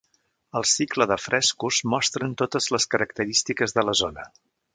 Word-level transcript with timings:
El 0.59 0.63
cicle 0.69 1.05
de 1.11 1.17
frescos 1.23 1.81
mostren 1.95 2.33
totes 2.43 2.71
les 2.77 2.89
característiques 2.95 3.77
de 3.79 3.87
la 3.91 3.97
zona. 4.03 4.27